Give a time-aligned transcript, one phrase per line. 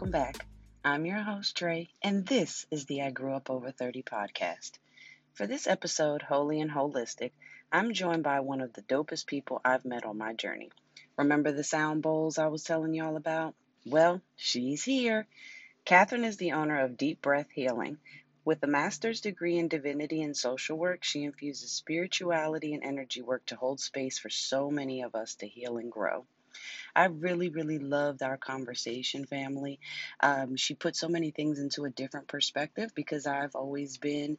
[0.00, 0.46] Welcome back.
[0.82, 4.78] I'm your host, Dre, and this is the I Grew Up Over 30 podcast.
[5.34, 7.32] For this episode, Holy and Holistic,
[7.70, 10.70] I'm joined by one of the dopest people I've met on my journey.
[11.18, 13.54] Remember the sound bowls I was telling y'all about?
[13.84, 15.26] Well, she's here.
[15.84, 17.98] Catherine is the owner of Deep Breath Healing.
[18.42, 23.44] With a master's degree in divinity and social work, she infuses spirituality and energy work
[23.48, 26.24] to hold space for so many of us to heal and grow.
[26.94, 29.80] I really, really loved our conversation, family.
[30.20, 34.38] Um, she put so many things into a different perspective because I've always been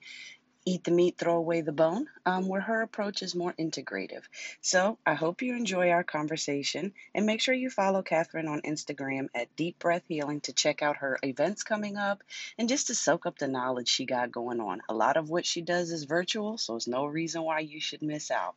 [0.66, 4.22] eat the meat, throw away the bone, um, where her approach is more integrative.
[4.62, 9.30] So I hope you enjoy our conversation and make sure you follow Catherine on Instagram
[9.34, 12.24] at Deep Breath Healing to check out her events coming up
[12.58, 14.82] and just to soak up the knowledge she got going on.
[14.88, 18.02] A lot of what she does is virtual, so it's no reason why you should
[18.02, 18.56] miss out.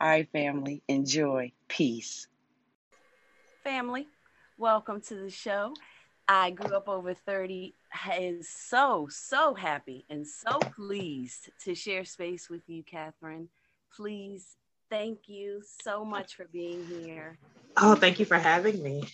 [0.00, 1.52] All right, family, enjoy.
[1.68, 2.28] Peace
[3.62, 4.08] family.
[4.58, 5.74] Welcome to the show.
[6.28, 7.74] I grew up over 30
[8.18, 13.48] is so, so happy and so pleased to share space with you, Catherine.
[13.94, 14.56] Please,
[14.90, 17.38] thank you so much for being here.
[17.76, 19.04] Oh, thank you for having me.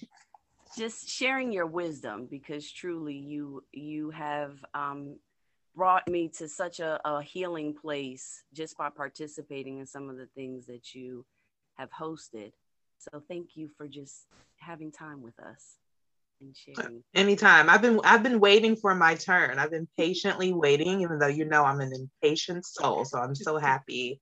[0.76, 5.16] Just sharing your wisdom because truly you you have um,
[5.74, 10.28] brought me to such a, a healing place just by participating in some of the
[10.34, 11.24] things that you
[11.76, 12.52] have hosted.
[12.98, 15.77] So thank you for just having time with us
[16.41, 17.02] and sharing.
[17.14, 17.68] Anytime.
[17.68, 19.58] I've been I've been waiting for my turn.
[19.58, 23.04] I've been patiently waiting, even though you know I'm an impatient soul.
[23.04, 24.20] So I'm so happy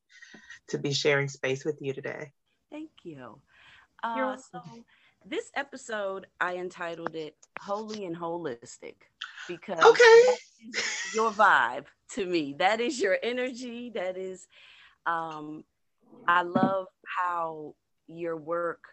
[0.69, 2.32] to be sharing space with you today.
[2.70, 3.41] Thank you.
[4.03, 4.60] Uh, so
[5.25, 8.97] this episode I entitled it Holy and Holistic
[9.48, 10.22] because okay.
[11.15, 12.54] your vibe to me.
[12.59, 13.91] That is your energy.
[13.91, 14.47] That is
[15.06, 15.65] um
[16.28, 17.75] I love how
[18.09, 18.84] your work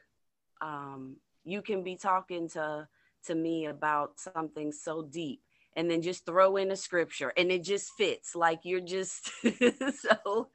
[0.61, 2.87] um, you can be talking to
[3.25, 5.41] to me about something so deep
[5.75, 8.35] and then just throw in a scripture and it just fits.
[8.35, 10.49] Like you're just so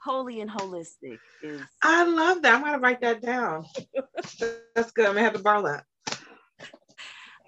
[0.00, 2.54] holy and holistic is i love that.
[2.54, 3.66] I'm gonna write that down.
[4.74, 5.06] That's good.
[5.06, 5.84] I'm gonna have to borrow that.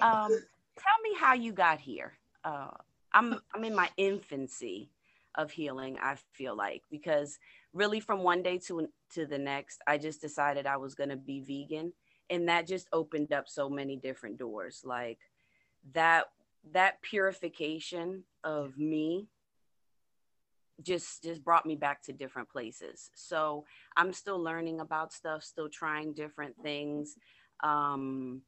[0.00, 2.12] Um, tell me how you got here.
[2.44, 2.70] Uh,
[3.12, 4.91] i'm i'm in my infancy
[5.37, 7.38] of healing i feel like because
[7.72, 11.16] really from one day to to the next i just decided i was going to
[11.16, 11.92] be vegan.
[12.31, 14.82] And that just opened up so many different doors.
[14.84, 15.19] Like
[15.92, 16.26] that
[16.72, 19.26] that purification of me
[20.82, 23.10] just just brought me back to different places.
[23.14, 23.64] So
[23.97, 27.16] i'm still learning about stuff still trying different things.
[27.62, 28.42] Um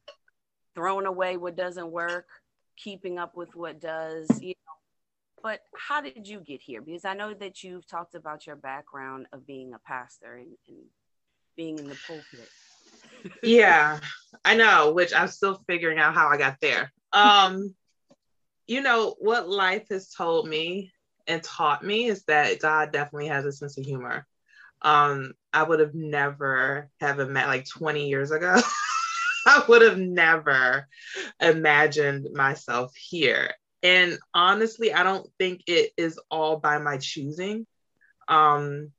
[0.75, 2.27] throwing away what doesn't work
[2.75, 4.55] keeping up with what does you
[5.43, 6.81] but how did you get here?
[6.81, 10.85] Because I know that you've talked about your background of being a pastor and, and
[11.57, 12.49] being in the pulpit.
[13.43, 13.99] yeah,
[14.45, 16.93] I know, which I'm still figuring out how I got there.
[17.11, 17.75] Um,
[18.67, 20.93] you know, what life has told me
[21.27, 24.25] and taught me is that God definitely has a sense of humor.
[24.81, 28.55] Um, I would have never have met like 20 years ago.
[29.45, 30.87] I would have never
[31.41, 33.53] imagined myself here.
[33.83, 37.67] And honestly, I don't think it is all by my choosing.
[38.27, 38.91] Um,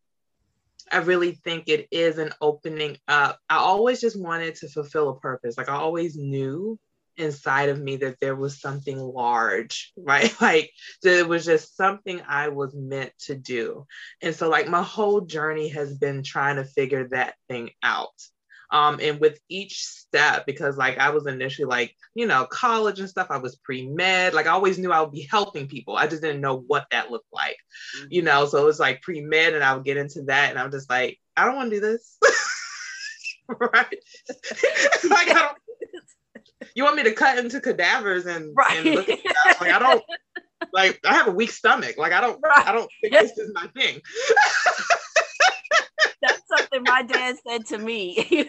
[0.92, 3.40] I really think it is an opening up.
[3.48, 5.56] I always just wanted to fulfill a purpose.
[5.56, 6.78] Like I always knew
[7.16, 10.34] inside of me that there was something large, right?
[10.40, 10.70] Like
[11.02, 13.86] that it was just something I was meant to do.
[14.20, 18.12] And so, like, my whole journey has been trying to figure that thing out.
[18.70, 23.08] Um, and with each step, because like I was initially like, you know, college and
[23.08, 24.34] stuff, I was pre med.
[24.34, 25.96] Like I always knew I would be helping people.
[25.96, 27.56] I just didn't know what that looked like,
[27.98, 28.06] mm-hmm.
[28.10, 28.46] you know.
[28.46, 30.88] So it was like pre med, and I would get into that, and I'm just
[30.88, 32.18] like, I don't want to do this,
[33.48, 33.70] right?
[35.10, 35.58] like I don't.
[36.74, 38.78] You want me to cut into cadavers and, right.
[38.78, 39.58] and look at that?
[39.60, 40.02] Like I don't.
[40.72, 41.96] Like I have a weak stomach.
[41.98, 42.40] Like I don't.
[42.42, 42.66] Right.
[42.66, 44.00] I don't think this is my thing
[46.74, 48.46] something my dad said to me.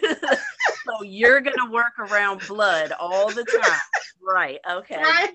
[0.84, 3.80] so you're gonna work around blood all the time.
[4.22, 4.58] Right.
[4.68, 4.96] Okay.
[4.96, 5.32] Right.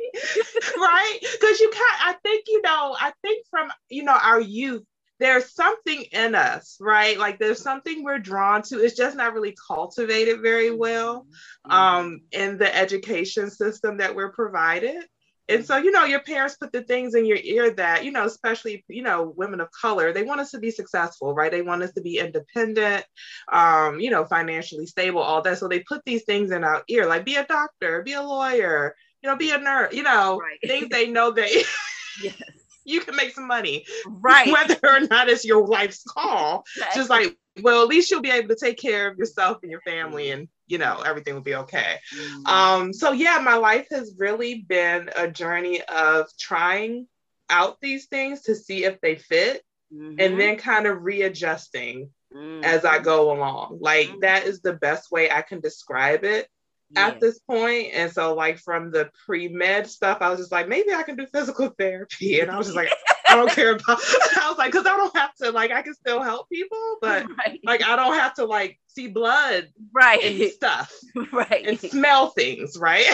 [0.77, 1.19] right.
[1.21, 4.83] Because you can't, I think, you know, I think from, you know, our youth,
[5.19, 7.17] there's something in us, right?
[7.17, 8.83] Like there's something we're drawn to.
[8.83, 11.27] It's just not really cultivated very well
[11.67, 11.71] mm-hmm.
[11.71, 15.03] um, in the education system that we're provided
[15.49, 18.25] and so you know your parents put the things in your ear that you know
[18.25, 21.51] especially you know women of color they want us to be successful right?
[21.51, 23.05] They want us to be independent
[23.51, 25.57] um you know financially stable all that.
[25.57, 28.95] So they put these things in our ear like be a doctor be a lawyer
[29.21, 30.59] you know be a nurse you know right.
[30.65, 31.49] things they know that
[32.23, 32.41] yes.
[32.85, 34.51] you can make some money right.
[34.51, 36.63] whether or not it's your life's call.
[36.95, 39.81] Just like well, at least you'll be able to take care of yourself and your
[39.81, 41.97] family and you know everything will be okay.
[42.15, 42.45] Mm-hmm.
[42.45, 47.07] Um, so yeah, my life has really been a journey of trying
[47.49, 49.63] out these things to see if they fit
[49.93, 50.15] mm-hmm.
[50.19, 52.63] and then kind of readjusting mm-hmm.
[52.63, 53.79] as I go along.
[53.81, 54.19] Like mm-hmm.
[54.21, 56.47] that is the best way I can describe it
[56.95, 57.07] yeah.
[57.07, 57.89] at this point.
[57.93, 61.15] And so, like from the pre med stuff, I was just like, maybe I can
[61.15, 62.39] do physical therapy.
[62.39, 62.91] And I was just like,
[63.29, 63.85] I don't care about.
[63.87, 65.51] I was like, because I don't have to.
[65.51, 67.59] Like, I can still help people, but right.
[67.63, 70.93] like, I don't have to like see blood, right, and stuff,
[71.31, 73.05] right, and smell things, right.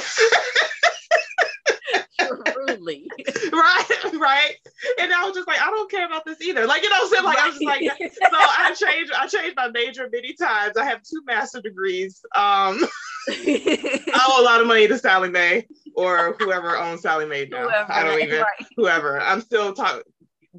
[2.68, 3.08] Truly.
[3.54, 4.56] right, right.
[5.00, 6.66] And I was just like, I don't care about this either.
[6.66, 7.24] Like, you know what I'm saying?
[7.24, 7.44] Like, right.
[7.44, 10.78] I was like, so I changed, I changed my major many times.
[10.78, 12.22] I have two master degrees.
[12.36, 12.86] Um,
[13.30, 17.64] I owe a lot of money to Sallie Mae or whoever owns Sallie Mae now.
[17.64, 18.68] Whoever, I don't even, right.
[18.76, 19.20] whoever.
[19.20, 20.04] I'm still talking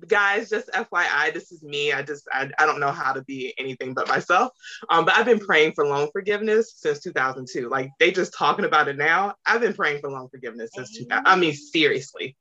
[0.06, 1.92] guys just fyi this is me.
[1.92, 4.52] I just I, I don't know how to be anything but myself.
[4.88, 8.88] Um but i've been praying for loan forgiveness since 2002 like they just talking about
[8.88, 9.34] it now.
[9.46, 12.36] I've been praying for loan forgiveness since 2000 i mean seriously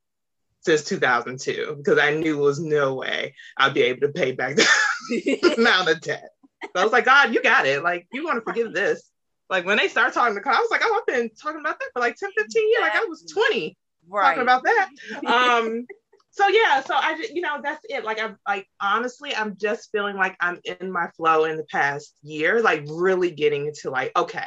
[0.62, 4.56] since 2002 because i knew there was no way i'd be able to pay back
[5.10, 6.30] the amount of debt.
[6.64, 7.84] So i was like god you got it.
[7.84, 9.10] Like you want to forgive this
[9.50, 11.90] like when they start talking to i was like oh i've been talking about that
[11.94, 13.78] for like 10 15 years like i was 20
[14.10, 14.24] right.
[14.24, 14.90] talking about that
[15.26, 15.86] um
[16.38, 18.06] so yeah, so I just, you know that's it.
[18.06, 22.14] Like I'm like honestly, I'm just feeling like I'm in my flow in the past
[22.22, 24.46] year, like really getting into like okay,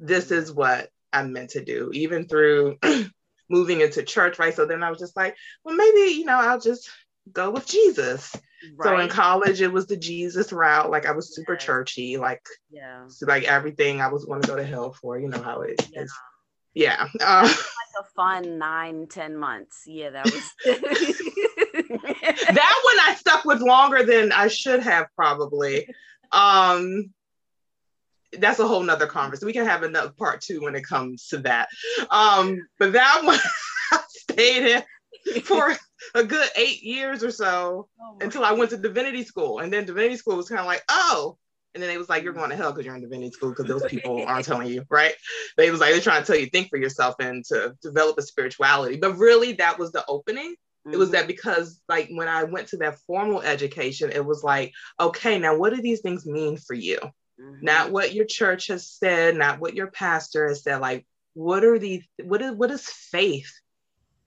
[0.00, 2.78] this is what I'm meant to do, even through
[3.50, 4.54] moving into church, right?
[4.54, 6.88] So then I was just like, well, maybe you know I'll just
[7.30, 8.34] go with Jesus.
[8.76, 8.84] Right.
[8.84, 10.90] So in college, it was the Jesus route.
[10.90, 11.58] Like I was super yeah.
[11.58, 15.18] churchy, like yeah, so like everything I was going to go to hell for.
[15.18, 16.02] You know how it yeah.
[16.02, 16.12] is
[16.74, 17.08] yeah.
[17.20, 17.56] Uh, like
[18.00, 19.82] a fun nine, ten months.
[19.86, 20.52] Yeah, that was.
[20.64, 20.80] that
[22.84, 25.88] one I stuck with longer than I should have probably.
[26.30, 27.12] Um,
[28.38, 29.46] that's a whole nother conversation.
[29.46, 31.68] We can have another part two when it comes to that.
[32.10, 33.38] Um, but that one
[33.92, 34.84] I stayed
[35.26, 35.76] in for
[36.14, 39.58] a good eight years or so oh until I went to divinity school.
[39.60, 41.36] And then divinity school was kind of like, oh,
[41.74, 43.66] and then they was like, you're going to hell because you're in divinity school because
[43.66, 45.14] those people aren't telling you, right?
[45.56, 48.22] They was like, they're trying to tell you think for yourself and to develop a
[48.22, 48.96] spirituality.
[48.96, 50.52] But really, that was the opening.
[50.52, 50.94] Mm-hmm.
[50.94, 51.28] It was that mm-hmm.
[51.28, 55.74] because like when I went to that formal education, it was like, okay, now what
[55.74, 56.98] do these things mean for you?
[57.40, 57.58] Mm-hmm.
[57.64, 60.80] Not what your church has said, not what your pastor has said.
[60.80, 62.04] Like, what are these?
[62.24, 63.52] What is what does faith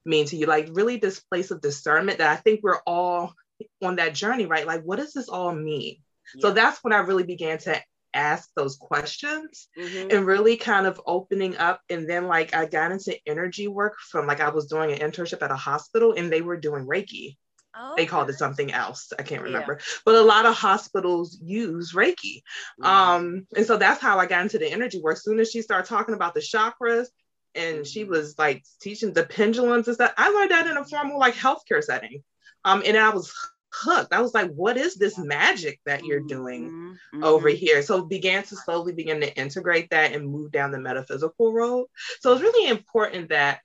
[0.06, 0.45] mean to you?
[0.45, 3.33] Like, really, this place of discernment that I think we're all
[3.81, 4.68] on that journey, right?
[4.68, 5.98] Like, what does this all mean?
[6.39, 7.81] So that's when I really began to
[8.13, 10.09] ask those questions mm-hmm.
[10.12, 11.81] and really kind of opening up.
[11.89, 15.42] And then, like, I got into energy work from like I was doing an internship
[15.42, 17.38] at a hospital and they were doing Reiki.
[17.75, 19.13] Oh, they called it something else.
[19.18, 19.77] I can't remember.
[19.80, 19.86] Yeah.
[20.03, 22.42] But a lot of hospitals use Reiki.
[22.81, 22.86] Mm-hmm.
[22.86, 25.15] Um, and so that's how I got into the energy work.
[25.15, 27.08] As soon as she started talking about the chakras
[27.55, 27.84] and mm-hmm.
[27.84, 31.36] she was like teaching the pendulums and stuff, I learned that in a formal like
[31.36, 32.24] healthcare setting.
[32.63, 33.34] Um, and I was
[33.74, 34.13] hooked.
[34.13, 37.24] I was like, what is this magic that you're doing mm-hmm.
[37.24, 37.81] over here?
[37.81, 41.88] So began to slowly begin to integrate that and move down the metaphysical road.
[42.20, 43.60] So it's really important that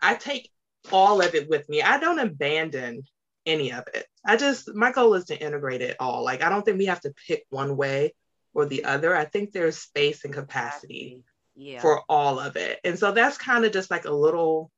[0.00, 0.50] I take
[0.92, 1.82] all of it with me.
[1.82, 3.02] I don't abandon
[3.46, 4.06] any of it.
[4.24, 6.22] I just my goal is to integrate it all.
[6.22, 8.14] Like I don't think we have to pick one way
[8.54, 9.16] or the other.
[9.16, 11.22] I think there's space and capacity
[11.60, 11.80] yeah.
[11.80, 12.80] for all of it.
[12.84, 14.70] And so that's kind of just like a little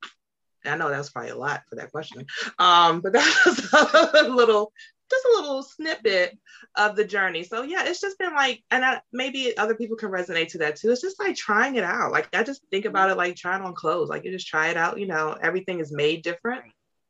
[0.64, 2.26] I know that's probably a lot for that question.
[2.58, 4.72] Um, but that's a little,
[5.10, 6.38] just a little snippet
[6.76, 7.44] of the journey.
[7.44, 10.76] So yeah, it's just been like, and I, maybe other people can resonate to that
[10.76, 10.90] too.
[10.90, 12.12] It's just like trying it out.
[12.12, 14.08] Like I just think about it like trying on clothes.
[14.08, 14.98] Like you just try it out.
[14.98, 16.64] You know, everything is made different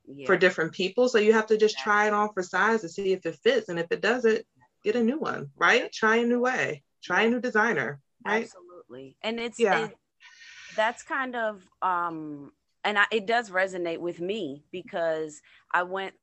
[0.07, 0.26] yeah.
[0.26, 3.12] for different people, so you have to just try it on for size to see
[3.12, 4.45] if it fits, and if it doesn't,
[4.83, 5.50] get a new one.
[5.57, 5.93] Right?
[5.93, 6.83] Try a new way.
[7.02, 8.00] Try a new designer.
[8.26, 8.45] Right?
[8.45, 8.72] Absolutely.
[9.23, 9.87] And it's yeah.
[9.87, 9.97] It,
[10.77, 12.53] that's kind of um
[12.85, 15.41] and I, it does resonate with me because
[15.73, 16.15] I went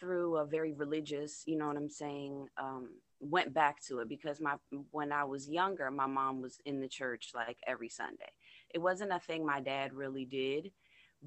[0.00, 4.40] through a very religious, you know what I'm saying, um, went back to it because
[4.40, 4.54] my
[4.90, 8.32] when I was younger, my mom was in the church like every Sunday.
[8.72, 10.70] It wasn't a thing my dad really did,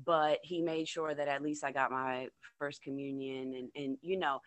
[0.05, 4.17] but he made sure that at least I got my first communion and and you
[4.17, 4.39] know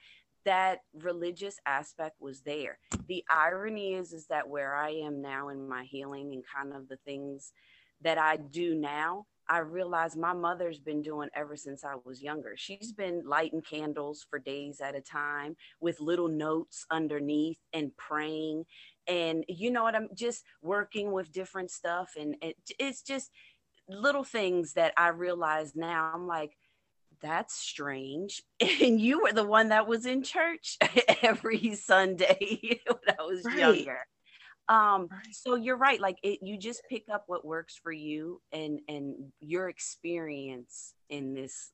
[0.45, 2.79] that religious aspect was there.
[3.09, 6.89] The irony is is that where I am now in my healing and kind of
[6.89, 7.53] the things
[8.03, 12.55] that I do now I realize my mother's been doing ever since I was younger.
[12.57, 18.65] She's been lighting candles for days at a time with little notes underneath and praying.
[19.07, 19.95] And you know what?
[19.95, 22.13] I'm just working with different stuff.
[22.19, 23.31] And it, it's just
[23.87, 26.11] little things that I realize now.
[26.15, 26.57] I'm like,
[27.23, 28.42] that's strange.
[28.83, 30.78] And you were the one that was in church
[31.23, 33.59] every Sunday when I was right.
[33.59, 33.99] younger.
[34.68, 35.26] Um, right.
[35.33, 36.00] so you're right.
[36.00, 41.35] Like it, you just pick up what works for you and and your experience in
[41.35, 41.73] this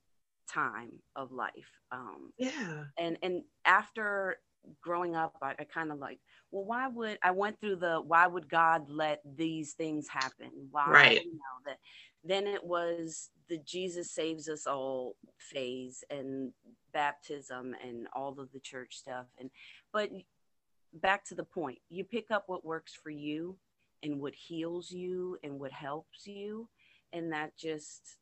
[0.53, 1.71] time of life.
[1.93, 2.85] Um, yeah.
[2.99, 4.39] And and after
[4.83, 6.19] growing up, I, I kind of like,
[6.51, 10.51] well, why would I went through the why would God let these things happen?
[10.71, 11.25] Why, right.
[11.25, 11.79] you know, that
[12.25, 16.53] then it was the Jesus saves us all phase and
[16.93, 19.27] baptism and all of the church stuff.
[19.39, 19.51] And
[19.93, 20.11] but
[20.93, 23.57] back to the point, you pick up what works for you
[24.03, 26.69] and what heals you and what helps you.
[27.13, 28.19] And that just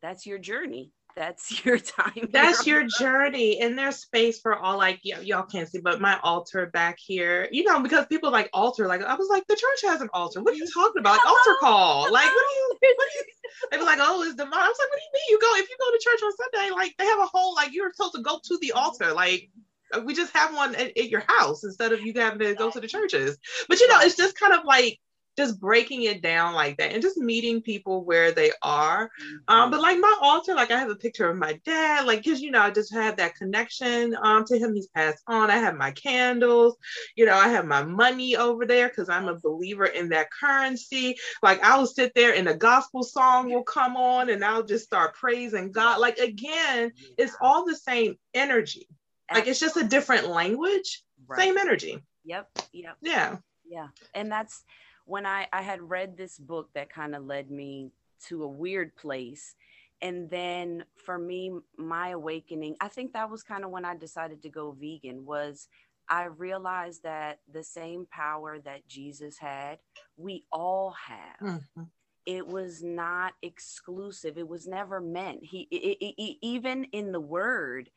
[0.00, 2.28] that's your journey that's your time.
[2.30, 3.60] That's your journey.
[3.60, 7.48] And there's space for all like y- y'all can't see, but my altar back here,
[7.50, 10.42] you know, because people like altar, like I was like, the church has an altar.
[10.42, 10.80] What are you mm-hmm.
[10.80, 11.18] talking about?
[11.18, 12.12] Like altar call.
[12.12, 13.24] Like what do you what do you
[13.70, 15.22] they be like, oh, it's the I was like, what do you mean?
[15.30, 17.72] You go if you go to church on Sunday, like they have a whole like
[17.72, 19.12] you're supposed to go to the altar.
[19.12, 19.50] Like
[20.04, 22.80] we just have one at, at your house instead of you having to go to
[22.80, 23.38] the churches.
[23.68, 25.00] But you know, it's just kind of like
[25.38, 29.08] just breaking it down like that and just meeting people where they are.
[29.46, 29.70] Um, mm-hmm.
[29.70, 32.50] but like my altar, like I have a picture of my dad, like because you
[32.50, 34.74] know, I just have that connection um to him.
[34.74, 35.48] He's passed on.
[35.48, 36.76] I have my candles,
[37.14, 41.16] you know, I have my money over there because I'm a believer in that currency.
[41.40, 44.86] Like I will sit there and a gospel song will come on and I'll just
[44.86, 46.00] start praising God.
[46.00, 48.88] Like again, it's all the same energy.
[49.32, 51.38] Like it's just a different language, right.
[51.38, 52.02] same energy.
[52.24, 52.48] Yep.
[52.72, 52.96] Yep.
[53.02, 53.36] Yeah.
[53.64, 53.88] Yeah.
[54.14, 54.64] And that's
[55.08, 57.92] when I, I had read this book that kind of led me
[58.26, 59.54] to a weird place.
[60.02, 64.42] And then for me, my awakening, I think that was kind of when I decided
[64.42, 65.68] to go vegan was
[66.10, 69.78] I realized that the same power that Jesus had,
[70.16, 71.48] we all have.
[71.48, 71.82] Mm-hmm.
[72.26, 74.36] It was not exclusive.
[74.36, 75.40] It was never meant.
[75.42, 77.90] He it, it, it, even in the word,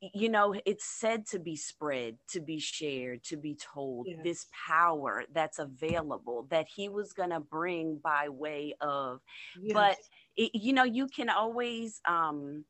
[0.00, 4.18] you know it's said to be spread to be shared to be told yes.
[4.22, 9.20] this power that's available that he was going to bring by way of
[9.60, 9.72] yes.
[9.72, 9.96] but
[10.36, 12.64] it, you know you can always um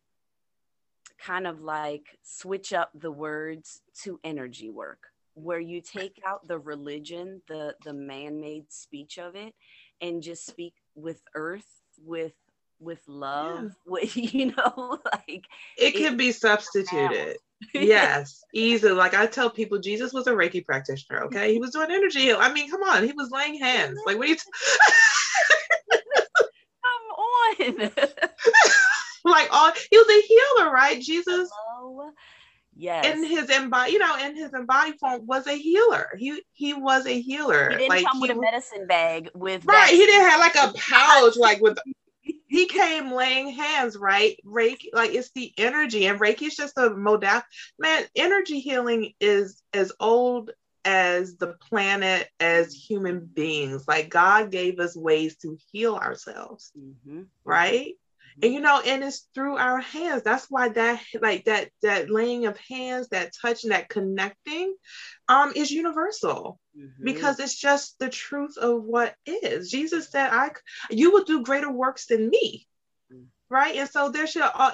[1.18, 6.58] kind of like switch up the words to energy work where you take out the
[6.58, 9.52] religion the the man-made speech of it
[10.00, 12.34] and just speak with earth with
[12.80, 13.68] with love yeah.
[13.86, 15.44] with you know like
[15.78, 17.36] it can be substituted
[17.74, 21.90] yes easily like i tell people jesus was a reiki practitioner okay he was doing
[21.90, 24.42] energy heal i mean come on he was laying hands like what are you t-
[26.84, 27.90] come on
[29.24, 32.10] like all he was a healer right jesus Hello?
[32.78, 33.06] Yes.
[33.06, 36.10] In his embody, you know, in his embodied form was a healer.
[36.18, 37.70] He he was a healer.
[37.70, 39.90] He didn't like, come with a medicine bag with right.
[39.90, 41.78] He didn't have like a pouch like with
[42.48, 44.38] he came laying hands, right?
[44.46, 47.46] Reiki, like it's the energy, and Reiki is just a modality.
[47.78, 50.50] Man, energy healing is as old
[50.84, 53.86] as the planet, as human beings.
[53.88, 57.22] Like God gave us ways to heal ourselves, mm-hmm.
[57.44, 57.94] right?
[58.42, 60.22] And you know and it's through our hands.
[60.22, 64.74] That's why that like that that laying of hands that touch and that connecting
[65.28, 66.58] um is universal.
[66.76, 67.04] Mm-hmm.
[67.04, 69.70] because it's just the truth of what is.
[69.70, 70.50] Jesus said i
[70.90, 72.66] you will do greater works than me.
[73.10, 73.24] Mm-hmm.
[73.48, 73.76] right?
[73.76, 74.72] And so there should uh,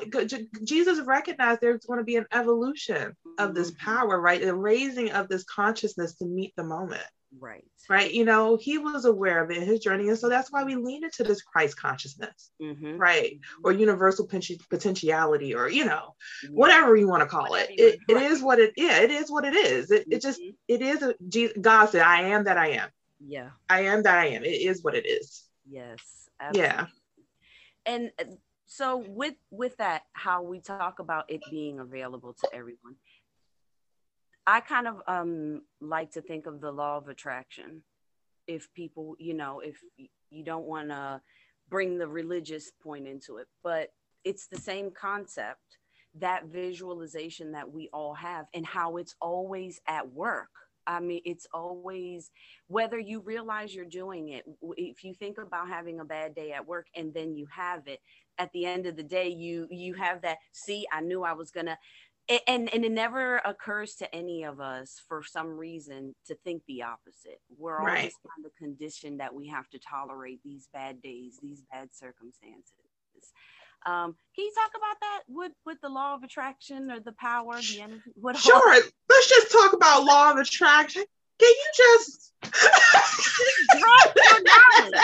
[0.65, 3.85] jesus recognized there's going to be an evolution of this mm-hmm.
[3.85, 4.41] power right?
[4.41, 7.05] The raising of this consciousness to meet the moment
[7.41, 7.65] Right.
[7.89, 8.13] Right.
[8.13, 10.09] You know, he was aware of it in his journey.
[10.09, 12.97] And so that's why we lean into this Christ consciousness, mm-hmm.
[12.99, 13.41] right?
[13.65, 16.15] Or universal potentiality, or, you know,
[16.51, 17.81] whatever you want to call whatever it.
[17.81, 19.91] It, it is what it, yeah, it is what it is.
[19.91, 20.13] It, mm-hmm.
[20.13, 20.51] it just, mm-hmm.
[20.69, 22.91] it is, a, Jesus, God said, I am that I am.
[23.25, 23.51] Yeah.
[23.69, 24.45] I am that I am.
[24.45, 25.45] It is what it is.
[25.69, 26.29] Yes.
[26.39, 26.71] Absolutely.
[26.71, 26.87] Yeah.
[27.87, 28.25] And uh,
[28.67, 32.97] so with, with that, how we talk about it being available to everyone,
[34.47, 37.83] I kind of um, like to think of the law of attraction.
[38.47, 39.77] If people, you know, if
[40.31, 41.21] you don't want to
[41.69, 43.91] bring the religious point into it, but
[44.25, 45.79] it's the same concept
[46.19, 50.51] that visualization that we all have and how it's always at work.
[50.87, 52.31] I mean, it's always
[52.67, 54.45] whether you realize you're doing it.
[54.77, 58.01] If you think about having a bad day at work and then you have it,
[58.39, 60.39] at the end of the day, you you have that.
[60.53, 61.79] See, I knew I was gonna
[62.29, 66.83] and and it never occurs to any of us for some reason to think the
[66.83, 68.05] opposite we're all right.
[68.05, 72.73] just kind of conditioned that we have to tolerate these bad days these bad circumstances
[73.85, 77.61] um, can you talk about that with with the law of attraction or the power
[77.61, 78.75] the energy what sure
[79.09, 81.03] let's just talk about law of attraction
[81.39, 85.01] can you just drop your knowledge?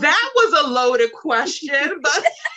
[0.00, 2.24] that was a loaded question but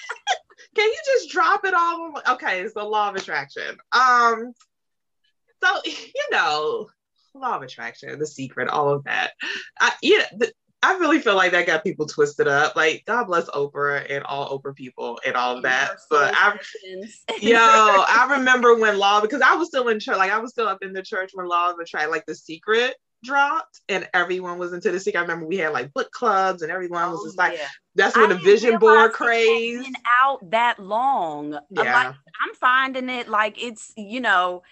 [0.76, 2.22] can you just drop it all?
[2.30, 3.78] Okay, it's the law of attraction.
[3.92, 4.54] Um,
[5.64, 6.90] so you know,
[7.34, 9.32] law of attraction, the secret, all of that.
[9.80, 10.52] I, yeah, the,
[10.84, 12.76] I really feel like that got people twisted up.
[12.76, 15.92] Like, God bless Oprah and all Oprah people and all of that.
[16.10, 16.58] But I,
[17.40, 20.68] yo, I remember when Law, because I was still in church, like I was still
[20.68, 24.74] up in the church when Law of Attraction, like The Secret dropped and everyone was
[24.74, 25.20] into the secret.
[25.20, 27.68] I remember we had like book clubs and everyone was oh, just like, yeah.
[27.96, 29.84] that's when I the vision board craze.
[29.84, 31.54] Been out that long.
[31.70, 31.82] Yeah.
[31.82, 34.64] I'm, like, I'm finding it like it's, you know,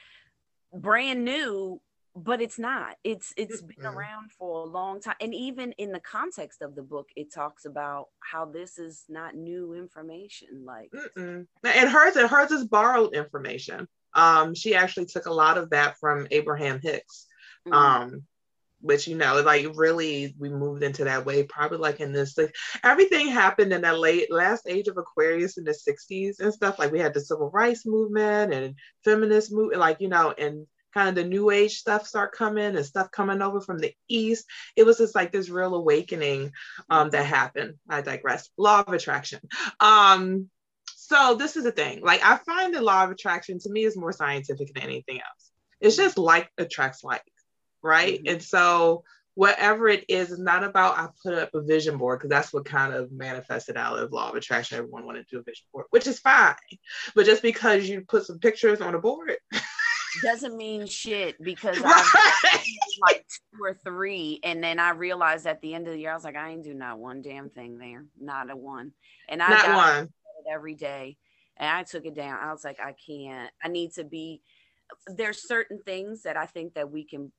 [0.73, 1.81] brand new
[2.15, 3.97] but it's not it's it's been mm-hmm.
[3.97, 7.65] around for a long time and even in the context of the book it talks
[7.65, 11.45] about how this is not new information like Mm-mm.
[11.63, 15.97] and hers and hers is borrowed information um she actually took a lot of that
[15.99, 17.27] from abraham hicks
[17.67, 17.73] mm-hmm.
[17.73, 18.23] um
[18.81, 22.53] which you know like really we moved into that way probably like in this like
[22.83, 26.91] everything happened in that late last age of aquarius in the 60s and stuff like
[26.91, 31.15] we had the civil rights movement and feminist movement like you know and kind of
[31.15, 34.45] the new age stuff start coming and stuff coming over from the east.
[34.75, 36.51] It was just like this real awakening
[36.89, 37.75] um, that happened.
[37.87, 38.49] I digress.
[38.57, 39.39] Law of attraction.
[39.79, 40.49] Um,
[40.95, 43.97] so this is the thing like i find the law of attraction to me is
[43.97, 45.51] more scientific than anything else.
[45.81, 47.23] It's just like attracts like
[47.83, 48.33] right mm-hmm.
[48.33, 49.03] and so
[49.35, 52.65] whatever it is is not about i put up a vision board because that's what
[52.65, 55.85] kind of manifested out of law of attraction everyone wanted to do a vision board
[55.91, 56.55] which is fine
[57.15, 59.35] but just because you put some pictures on a board
[60.23, 62.59] doesn't mean shit because I
[63.01, 66.15] like two or three, and then I realized at the end of the year I
[66.15, 68.91] was like, I ain't do not one damn thing there, not a one,
[69.27, 70.03] and I not got one.
[70.05, 71.17] it every day,
[71.57, 72.39] and I took it down.
[72.41, 73.51] I was like, I can't.
[73.63, 74.41] I need to be.
[75.07, 77.31] There's certain things that I think that we can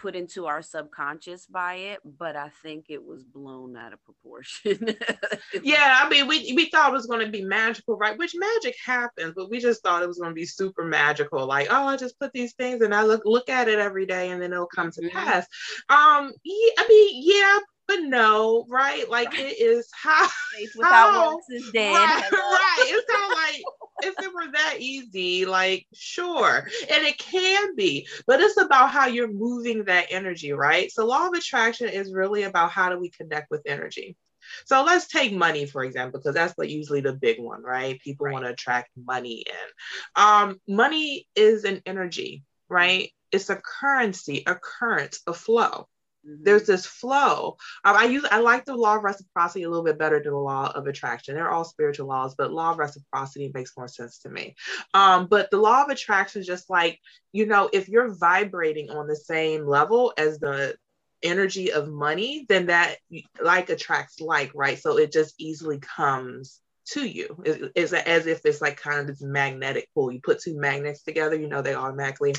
[0.00, 4.96] put into our subconscious by it, but I think it was blown out of proportion.
[5.62, 8.18] yeah, I mean, we we thought it was going to be magical, right?
[8.18, 11.46] Which magic happens, but we just thought it was going to be super magical.
[11.46, 14.30] Like, oh, I just put these things and I look look at it every day,
[14.30, 15.16] and then it'll come to mm-hmm.
[15.16, 15.46] pass.
[15.90, 17.58] Um, yeah, I mean, yeah,
[17.90, 19.04] but no, right?
[19.10, 21.92] Like it is how faith without how, works is dead.
[21.92, 22.76] Right, right.
[22.86, 23.62] It's kind of like
[24.02, 29.06] if it were that easy, like sure, and it can be, but it's about how
[29.06, 30.92] you're moving that energy, right?
[30.92, 34.16] So law of attraction is really about how do we connect with energy.
[34.64, 38.00] So let's take money, for example, because that's like usually the big one, right?
[38.00, 38.32] People right.
[38.32, 40.22] want to attract money in.
[40.22, 43.10] Um, money is an energy, right?
[43.32, 45.88] It's a currency, a current, a flow.
[46.22, 47.56] There's this flow.
[47.84, 50.38] Um, I use I like the law of reciprocity a little bit better than the
[50.38, 51.34] law of attraction.
[51.34, 54.54] They're all spiritual laws, but law of reciprocity makes more sense to me.
[54.94, 56.98] Um, but the law of attraction is just like
[57.32, 60.76] you know, if you're vibrating on the same level as the
[61.22, 62.96] energy of money, then that
[63.40, 64.78] like attracts like, right?
[64.78, 67.42] So it just easily comes to you.
[67.44, 70.10] It's as if it's like kind of this magnetic pull.
[70.10, 72.34] You put two magnets together, you know, they automatically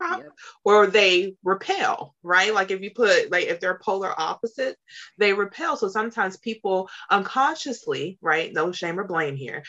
[0.00, 0.32] yep.
[0.64, 2.54] or they repel, right?
[2.54, 4.76] Like if you put like if they're polar opposite,
[5.18, 5.76] they repel.
[5.76, 8.52] So sometimes people unconsciously, right?
[8.52, 9.62] No shame or blame here,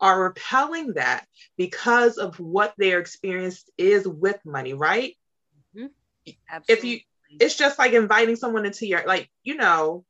[0.00, 5.16] are repelling that because of what their experience is with money, right?
[5.76, 5.86] Mm-hmm.
[6.68, 7.00] If you
[7.40, 10.04] it's just like inviting someone into your like, you know,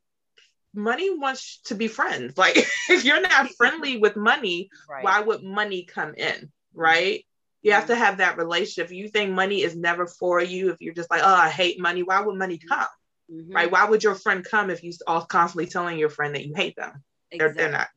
[0.75, 2.35] money wants to be friends.
[2.39, 2.57] Like
[2.89, 5.05] if you're not friendly with money, right.
[5.05, 6.53] why would money come in?
[6.75, 7.25] Right.
[7.67, 8.93] You have to have that relationship.
[8.93, 10.71] You think money is never for you.
[10.71, 12.87] If you're just like, oh, I hate money, why would money come?
[13.31, 13.53] Mm-hmm.
[13.53, 13.71] Right?
[13.71, 16.77] Why would your friend come if you are constantly telling your friend that you hate
[16.77, 17.03] them?
[17.33, 17.39] Exactly.
[17.39, 17.89] They're, they're not.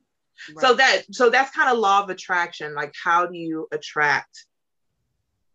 [0.55, 0.65] Right.
[0.65, 2.73] So that so that's kind of law of attraction.
[2.73, 4.45] Like how do you attract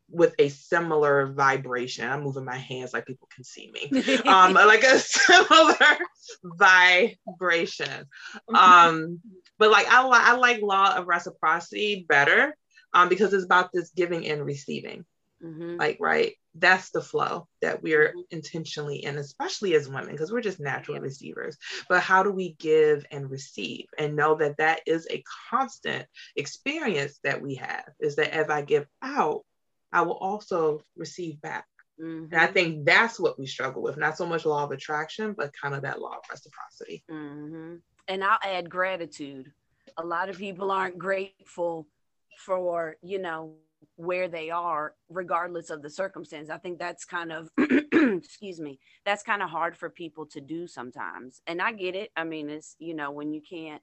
[0.09, 2.09] with a similar vibration?
[2.09, 4.19] I'm moving my hands like people can see me.
[4.27, 5.99] um, like a similar
[6.45, 8.07] vibration.
[8.55, 9.21] Um,
[9.59, 12.57] but like I, I like law of reciprocity better
[12.95, 15.05] um, because it's about this giving and receiving.
[15.43, 15.77] Mm-hmm.
[15.77, 16.33] Like, right?
[16.55, 18.21] That's the flow that we're mm-hmm.
[18.31, 21.03] intentionally in, especially as women, because we're just natural yeah.
[21.03, 21.59] receivers.
[21.89, 27.19] But how do we give and receive and know that that is a constant experience
[27.25, 27.85] that we have?
[28.01, 29.45] Is that as I give out,
[29.93, 31.67] I will also receive back.
[32.01, 32.33] Mm-hmm.
[32.33, 32.55] And I mm-hmm.
[32.55, 35.83] think that's what we struggle with, not so much law of attraction, but kind of
[35.83, 37.05] that law of reciprocity.
[37.11, 37.75] Mm-hmm.
[38.09, 39.53] And I'll add gratitude.
[39.99, 41.87] A lot of people aren't grateful
[42.39, 43.55] for you know
[43.97, 46.51] where they are regardless of the circumstance.
[46.51, 50.67] I think that's kind of excuse me that's kind of hard for people to do
[50.67, 51.43] sometimes.
[51.47, 52.11] And i get it.
[52.17, 53.83] I mean it's you know when you can't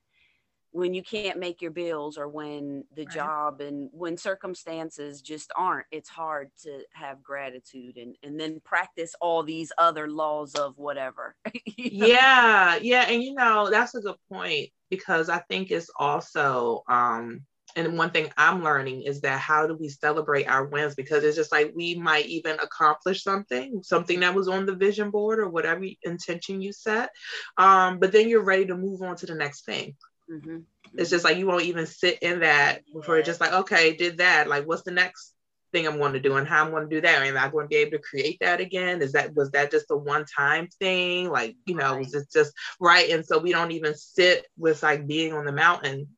[0.74, 3.14] when you can't make your bills or when the right.
[3.14, 9.14] job and when circumstances just aren't it's hard to have gratitude and and then practice
[9.20, 11.36] all these other laws of whatever.
[11.78, 13.06] Yeah yeah.
[13.08, 17.42] And you know that's a good point because I think it's also um
[17.76, 20.95] and one thing I'm learning is that how do we celebrate our wins?
[20.95, 25.10] Because it's just like we might even accomplish something, something that was on the vision
[25.10, 27.12] board or whatever intention you set.
[27.58, 29.95] Um, but then you're ready to move on to the next thing.
[30.30, 30.60] Mm-hmm.
[30.95, 34.17] It's just like you won't even sit in that before it's just like, okay, did
[34.17, 34.50] that.
[34.50, 35.34] Like, what's the next
[35.71, 37.24] thing I'm going to do and how I'm going to do that?
[37.24, 39.02] Am I going to be able to create that again?
[39.02, 41.30] Is that was that just a one time thing?
[41.30, 42.00] Like, you know, right.
[42.00, 43.10] was it just right?
[43.10, 46.10] And so we don't even sit with like being on the mountain.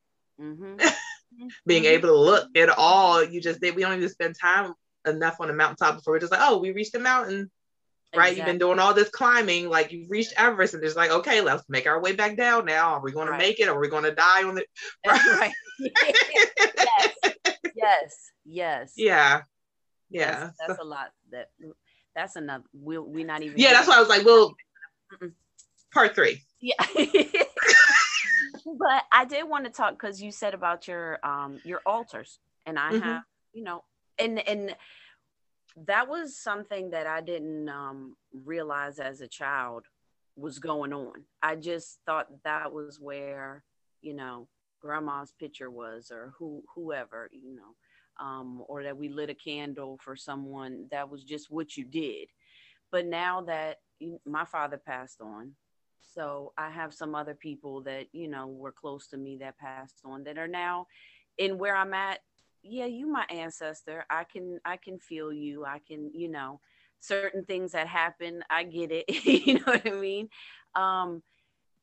[0.41, 0.77] Mm-hmm.
[1.65, 1.93] being mm-hmm.
[1.93, 3.23] able to look at all.
[3.23, 3.75] You just did.
[3.75, 4.73] we don't even spend time
[5.05, 7.51] enough on the mountaintop before we're just like, oh, we reached the mountain.
[8.15, 8.37] Right, exactly.
[8.37, 11.63] you've been doing all this climbing, like you've reached Everest, and it's like, okay, let's
[11.67, 12.93] make our way back down now.
[12.93, 13.39] Are we going right.
[13.39, 13.67] to make it?
[13.67, 14.65] Or are we going to die on the?
[15.07, 15.51] Right.
[15.79, 17.15] yes.
[17.75, 18.31] Yes.
[18.45, 18.93] Yes.
[18.95, 19.41] Yeah.
[20.11, 20.39] Yeah.
[20.39, 21.09] That's, that's a lot.
[21.31, 21.49] That
[22.15, 22.61] that's enough.
[22.71, 23.57] We'll we not even.
[23.57, 24.53] Yeah, that's why I was like, well,
[25.91, 26.43] part three.
[26.61, 26.75] Yeah.
[28.77, 32.77] but I did want to talk because you said about your um your altars, and
[32.77, 33.01] I mm-hmm.
[33.01, 33.23] have
[33.53, 33.83] you know,
[34.17, 34.75] and and
[35.85, 39.85] that was something that I didn't um realize as a child
[40.35, 41.23] was going on.
[41.41, 43.63] I just thought that was where
[44.01, 44.47] you know
[44.81, 47.75] grandma's picture was, or who whoever you know.
[48.23, 52.27] Um, or that we lit a candle for someone that was just what you did
[52.93, 53.79] but now that
[54.25, 55.53] my father passed on
[56.13, 60.01] so I have some other people that, you know, were close to me that passed
[60.05, 60.87] on that are now
[61.37, 62.19] in where I'm at.
[62.61, 64.05] Yeah, you my ancestor.
[64.09, 65.65] I can I can feel you.
[65.65, 66.59] I can, you know,
[66.99, 69.05] certain things that happen, I get it.
[69.25, 70.29] you know what I mean?
[70.75, 71.23] Um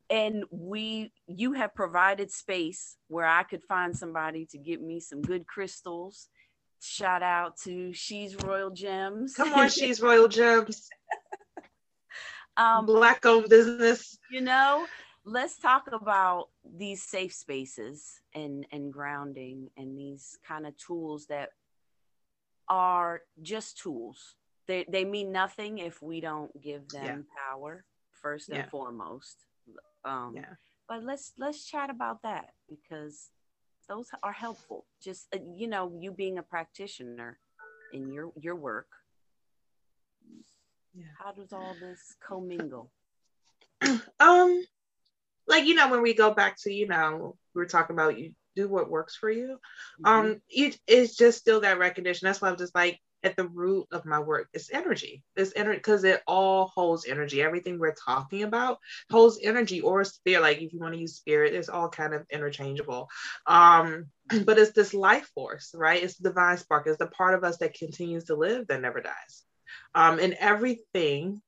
[0.08, 5.22] and we you have provided space where I could find somebody to get me some
[5.22, 6.28] good crystals.
[6.82, 9.34] Shout out to She's Royal Gems.
[9.34, 10.88] Come on, She's Royal Gems.
[12.56, 14.86] um, black owned business you know
[15.24, 21.50] let's talk about these safe spaces and and grounding and these kind of tools that
[22.68, 24.36] are just tools
[24.66, 27.50] they, they mean nothing if we don't give them yeah.
[27.50, 28.68] power first and yeah.
[28.68, 29.44] foremost
[30.04, 30.54] um yeah.
[30.88, 33.30] but let's let's chat about that because
[33.88, 37.38] those are helpful just uh, you know you being a practitioner
[37.92, 38.86] in your your work
[40.94, 41.04] yeah.
[41.18, 42.90] How does all this commingle?
[44.20, 44.64] um,
[45.46, 48.32] like you know, when we go back to you know, we are talking about you
[48.56, 49.58] do what works for you.
[50.02, 50.06] Mm-hmm.
[50.06, 52.26] Um, it is just still that recognition.
[52.26, 55.22] That's why I'm just like at the root of my work is energy.
[55.36, 57.42] It's energy because it all holds energy.
[57.42, 58.78] Everything we're talking about
[59.10, 60.42] holds energy or spirit.
[60.42, 63.08] Like if you want to use spirit, it's all kind of interchangeable.
[63.46, 64.06] Um,
[64.44, 66.02] but it's this life force, right?
[66.02, 66.86] It's the divine spark.
[66.86, 69.44] It's the part of us that continues to live that never dies
[69.94, 71.40] um, and everything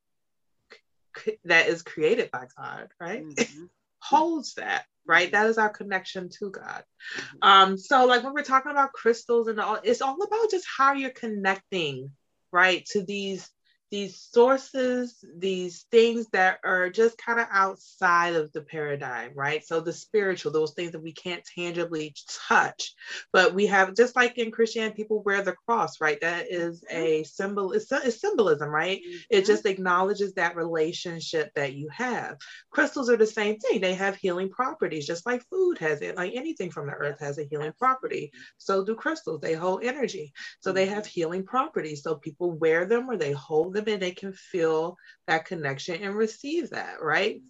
[1.16, 3.64] c- that is created by God, right, mm-hmm.
[4.00, 5.30] holds that, right?
[5.30, 6.84] That is our connection to God.
[7.16, 7.38] Mm-hmm.
[7.42, 10.92] Um, so, like when we're talking about crystals and all, it's all about just how
[10.92, 12.10] you're connecting,
[12.52, 13.48] right, to these
[13.92, 19.62] these sources, these things that are just kind of outside of the paradigm, right?
[19.66, 22.14] So the spiritual, those things that we can't tangibly
[22.48, 22.94] touch,
[23.34, 26.18] but we have just like in Christianity, people wear the cross, right?
[26.22, 26.96] That is mm-hmm.
[26.96, 28.98] a symbol, it's, it's symbolism, right?
[28.98, 29.16] Mm-hmm.
[29.28, 32.38] It just acknowledges that relationship that you have.
[32.70, 33.82] Crystals are the same thing.
[33.82, 37.36] They have healing properties, just like food has it, like anything from the earth has
[37.36, 38.32] a healing property.
[38.56, 40.32] So do crystals, they hold energy.
[40.60, 41.10] So they have mm-hmm.
[41.10, 42.02] healing properties.
[42.02, 46.14] So people wear them or they hold them and they can feel that connection and
[46.14, 47.40] receive that, right?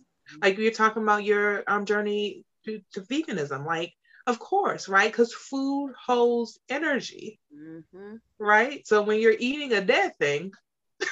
[0.41, 3.93] Like you're talking about your um, journey to, to veganism, like
[4.27, 5.11] of course, right?
[5.11, 8.17] Because food holds energy, mm-hmm.
[8.39, 8.87] right?
[8.87, 10.53] So when you're eating a dead thing,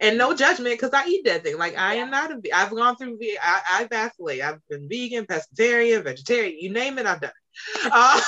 [0.00, 1.58] and no judgment because I eat dead thing.
[1.58, 2.02] Like I yeah.
[2.02, 2.40] am not a.
[2.54, 3.18] I've gone through.
[3.42, 4.42] I, I vacillate.
[4.42, 6.58] I've been vegan, pescatarian, vegetarian.
[6.58, 7.30] You name it, I've done.
[7.30, 7.92] It.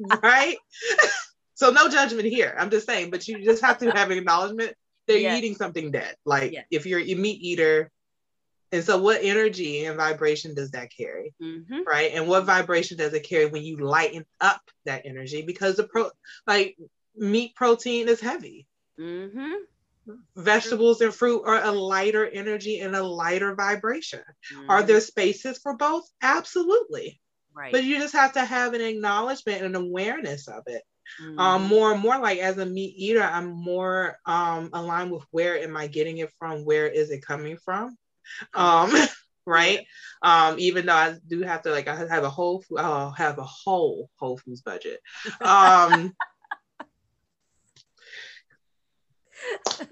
[0.00, 0.56] Uh, right.
[1.54, 2.56] so no judgment here.
[2.58, 4.74] I'm just saying, but you just have to have acknowledgement
[5.08, 5.38] they're yes.
[5.38, 6.14] eating something dead.
[6.24, 6.66] Like yes.
[6.70, 7.90] if you're a meat eater,
[8.70, 11.34] and so what energy and vibration does that carry?
[11.42, 11.80] Mm-hmm.
[11.86, 12.12] Right.
[12.14, 15.42] And what vibration does it carry when you lighten up that energy?
[15.42, 16.10] Because the pro
[16.46, 16.76] like
[17.16, 18.66] meat protein is heavy.
[19.00, 19.54] Mm-hmm.
[20.36, 24.22] Vegetables and fruit are a lighter energy and a lighter vibration.
[24.54, 24.70] Mm-hmm.
[24.70, 26.08] Are there spaces for both?
[26.22, 27.20] Absolutely.
[27.54, 27.72] Right.
[27.72, 30.82] But you just have to have an acknowledgement and awareness of it.
[31.22, 31.38] Mm-hmm.
[31.38, 35.58] Um, more and more like as a meat eater, I'm more um, aligned with where
[35.58, 36.64] am I getting it from?
[36.64, 37.96] Where is it coming from?
[38.54, 38.92] Um,
[39.46, 39.86] right?
[40.22, 43.44] Um, even though I do have to like I have a whole I'll have a
[43.44, 45.00] whole Whole Foods budget.
[45.40, 46.14] Um,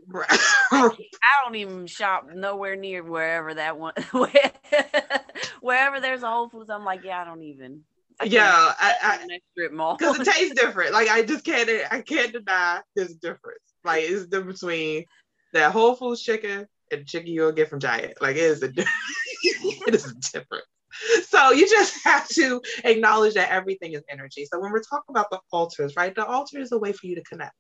[0.13, 3.95] I don't even shop nowhere near wherever that one
[5.61, 7.83] Wherever there's a Whole Foods, I'm like, yeah, I don't even.
[8.21, 9.39] I yeah, I, I
[9.99, 10.93] because it tastes different.
[10.93, 13.61] Like I just can't I can't deny there's a difference.
[13.85, 15.05] Like it's the difference between
[15.53, 18.21] that Whole Foods chicken and the chicken you'll get from Giant.
[18.21, 18.67] Like it is a
[19.43, 20.65] it is different.
[21.29, 24.47] So you just have to acknowledge that everything is energy.
[24.51, 26.15] So when we're talking about the altars, right?
[26.15, 27.55] The altar is a way for you to connect.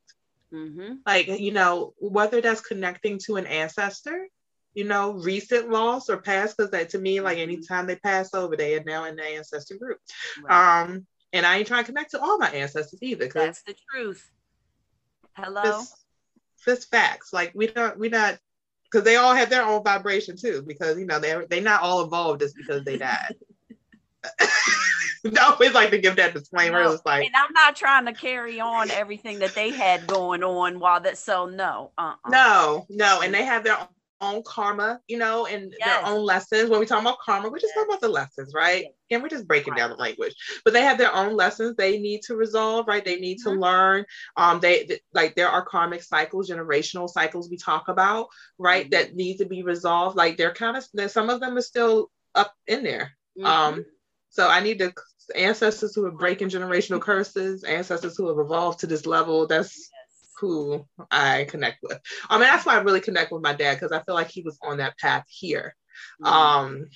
[0.52, 4.26] hmm Like, you know, whether that's connecting to an ancestor,
[4.76, 7.42] you know, recent loss or past, because that to me, like Mhm.
[7.42, 9.98] anytime they pass over, they are now in the ancestor group.
[10.42, 10.82] Right.
[10.82, 13.74] Um, and I ain't trying to connect to all my ancestors either, because That's the
[13.90, 14.30] truth.
[15.34, 15.62] Hello.
[15.62, 15.94] this
[16.66, 17.32] this facts.
[17.32, 18.38] Like we don't we not
[18.84, 22.02] because they all have their own vibration too, because you know they they not all
[22.04, 23.34] evolved just because they died.
[24.40, 26.82] I always like to give that disclaimer.
[26.84, 30.42] No, It's like and I'm not trying to carry on everything that they had going
[30.44, 31.16] on while that.
[31.16, 31.92] So no.
[31.96, 32.30] Uh-uh.
[32.30, 33.78] no, no, and they have their
[34.20, 35.88] own karma, you know, and Yes.
[35.88, 36.70] their own lessons.
[36.70, 38.82] When we talk about karma, we're just talking about the lessons, right?
[38.84, 38.92] Yes.
[39.10, 39.78] And we're just breaking Right.
[39.78, 40.34] down the language.
[40.64, 43.04] But they have their own lessons they need to resolve, right?
[43.04, 43.60] They need to Mhm.
[43.60, 44.06] learn.
[44.36, 48.86] Um, they th- like there are karmic cycles, generational cycles we talk about, right?
[48.86, 48.90] Mhm.
[48.90, 50.16] That need to be resolved.
[50.16, 53.12] Like they're kind of some of them are still up in there.
[53.38, 53.44] Mhm.
[53.46, 53.84] Um,
[54.30, 54.92] so I need to
[55.34, 59.46] ancestors who are breaking generational curses, ancestors who have evolved to this level.
[59.46, 59.90] That's Yes.
[60.38, 61.98] Who I connect with.
[62.28, 64.42] I mean, that's why I really connect with my dad because I feel like he
[64.42, 65.74] was on that path here.
[66.22, 66.26] Mhm.
[66.26, 66.90] Um,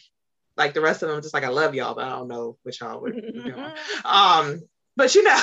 [0.57, 2.81] like the rest of them, just like I love y'all, but I don't know which
[2.81, 3.15] y'all would.
[3.15, 3.73] would be on.
[4.05, 4.61] Um,
[4.97, 5.39] but you know,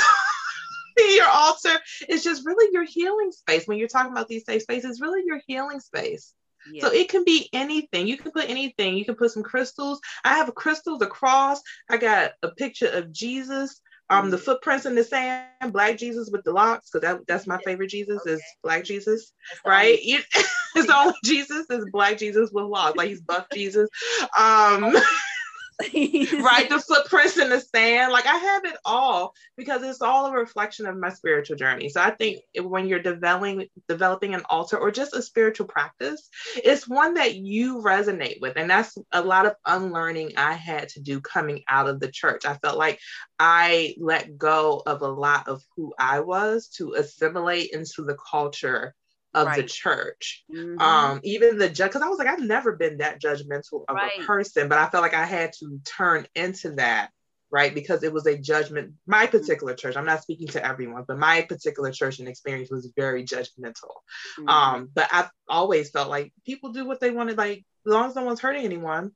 [1.16, 3.68] your altar is just really your healing space.
[3.68, 6.34] When you're talking about these safe spaces, really your healing space.
[6.80, 8.08] So it can be anything.
[8.08, 8.98] You can put anything.
[8.98, 10.02] You can put some crystals.
[10.24, 11.62] I have a crystal, the cross.
[11.90, 13.82] I got a picture of Jesus.
[14.10, 17.58] Um, the footprints in the sand, black Jesus with the locks, because that, that's my
[17.66, 20.02] favorite Jesus is black Jesus, That's right?
[20.02, 20.20] You,
[20.76, 23.90] it's the only Jesus is black Jesus with locks, like he's buff Jesus.
[24.40, 24.96] Um,
[25.94, 30.32] right the footprints in the sand like i have it all because it's all a
[30.32, 31.88] reflection of my spiritual journey.
[31.88, 36.88] So i think when you're developing developing an altar or just a spiritual practice it's
[36.88, 38.58] one that you resonate with.
[38.58, 42.46] And that's a lot of unlearning i had to do coming out of the church.
[42.46, 43.00] I felt like
[43.38, 48.96] i let go of a lot of who i was to assimilate into the culture
[49.38, 49.68] of the Right.
[49.68, 50.82] church Mhm.
[50.82, 54.12] um even the judge because i was like i've never been that judgmental of Right.
[54.22, 57.12] a person but i felt like i had to turn into that
[57.52, 61.18] right because it was a judgment my particular church i'm not speaking to everyone but
[61.20, 63.94] my particular church and experience was very judgmental
[64.40, 64.50] Mhm.
[64.50, 68.16] um but i've always felt like people do what they wanted like as long as
[68.16, 69.12] no one's hurting anyone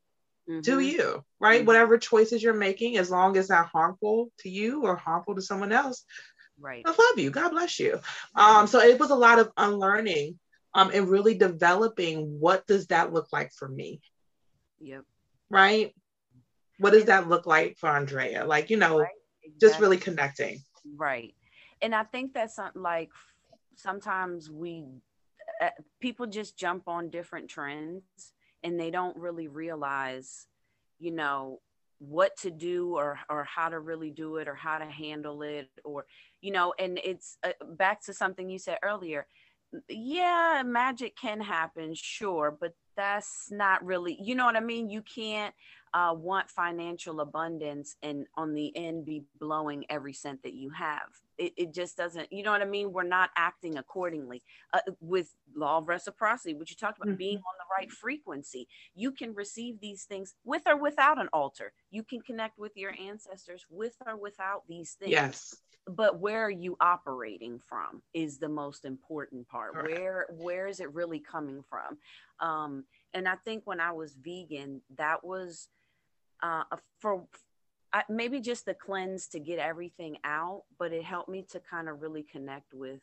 [0.62, 0.91] do Mhm.
[0.93, 1.67] you right Mhm.
[1.67, 5.71] whatever choices you're making as long as not harmful to you or harmful to someone
[5.71, 6.03] else
[6.62, 6.84] Right.
[6.86, 7.32] I love you.
[7.32, 8.00] God bless you.
[8.36, 10.38] Um, so it was a lot of unlearning
[10.76, 14.02] um, and really developing what does that look like for me,
[14.80, 15.04] Yep.
[15.50, 15.93] right?
[16.78, 18.45] What does that look like for Andrea?
[18.45, 19.10] Like, you know, Right.
[19.60, 20.62] just really connecting.
[20.95, 21.36] Right.
[21.82, 23.10] And I think that's something like
[23.76, 24.86] sometimes we
[25.62, 25.69] uh,
[26.00, 28.04] people just jump on different trends
[28.63, 30.45] and they don't really realize,
[31.00, 31.60] you know,
[32.01, 35.69] what to do or or how to really do it or how to handle it
[35.85, 36.03] or
[36.41, 39.27] you know and it's uh, back to something you said earlier
[39.87, 45.03] yeah magic can happen sure but that's not really you know what i mean you
[45.03, 45.53] can't
[45.93, 51.09] uh, want financial abundance and on the end be blowing every cent that you have.
[51.41, 52.93] It, it just doesn't, you know what I mean?
[52.93, 54.43] We're not acting accordingly.
[54.73, 57.17] Uh, with law of reciprocity, which you talked about, Mhm.
[57.17, 61.73] being on the right frequency, you can receive these things with or without an altar.
[61.89, 65.56] You can connect with your ancestors with or without these things Yes.
[65.88, 69.89] but where are you operating from is the most important part Correct.
[69.99, 71.97] where where is it really coming from
[72.39, 75.69] um and i think when i was vegan that was
[76.43, 76.63] uh
[76.99, 77.25] for
[77.93, 81.89] I, maybe just the cleanse to get everything out but it helped me to kind
[81.89, 83.01] of really connect with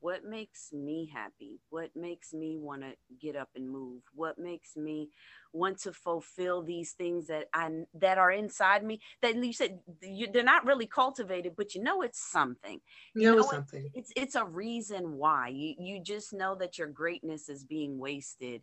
[0.00, 4.76] what makes me happy what makes me want to get up and move what makes
[4.76, 5.08] me
[5.52, 10.26] want to fulfill these things that i that are inside me that you said you,
[10.32, 12.80] they're not really cultivated but you know it's something.
[13.14, 13.90] You know, know something.
[13.94, 15.48] it's it's a reason why.
[15.48, 18.62] You you just know that your greatness is being wasted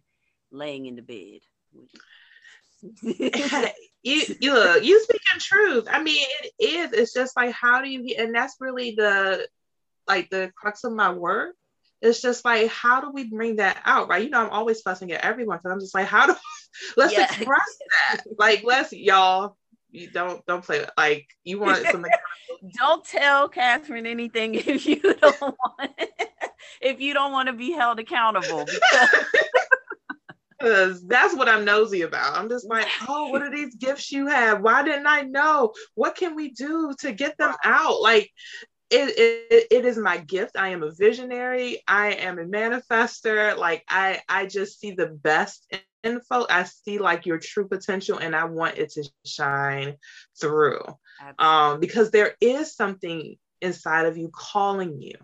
[0.52, 1.42] laying in the bed
[4.04, 5.88] you you look, you speaking truth.
[5.90, 6.94] I mean, it is.
[6.94, 9.48] It's just like how do you and that's really the
[10.08, 11.56] like the crux of my work.
[12.02, 14.24] It's just like how do we bring that out, right?
[14.24, 16.36] You know, I'm always fussing at everyone because I'm just like, how do
[16.98, 17.24] let's Yeah.
[17.26, 17.78] express
[18.10, 18.24] that?
[18.38, 19.58] Like, let's y'all.
[19.92, 22.12] You don't don't play with- like you want something.
[22.78, 25.92] don't tell catherine anything if you don't want
[26.82, 28.66] if you don't want to be held accountable
[30.60, 32.38] because Because that's what I'm nosy about.
[32.38, 34.62] I'm just like, oh, what are these gifts you have?
[34.62, 35.74] Why didn't I know?
[35.96, 38.02] What can we do to get them out?
[38.02, 38.30] Like,
[38.92, 40.58] it, it, it is my gift.
[40.58, 41.82] I am a visionary.
[41.88, 43.56] I am a manifester.
[43.58, 45.72] Like I I just see the best
[46.04, 46.46] info.
[46.50, 49.96] I see like your true potential and I want it to shine
[50.42, 50.82] through.
[51.38, 55.16] Um because there is something inside of you calling you